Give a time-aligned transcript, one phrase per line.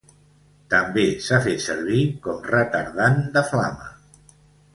[0.73, 3.93] També s’ha fet servir com retardant de flama.